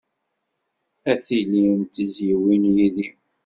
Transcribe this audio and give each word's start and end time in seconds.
Ad 1.11 1.19
tilim 1.27 1.75
d 1.83 1.89
tizzyiwin 1.93 2.63
yid-i. 2.75 3.07